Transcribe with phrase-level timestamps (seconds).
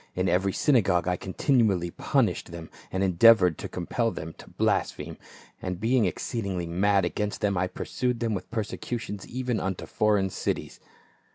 [0.15, 5.15] In every synagogue I continually punished them, and endeavored to compel them to blaspheme;
[5.61, 10.79] and being exceedingly mad against them, I pursued them with persecutions even unto foreign cities.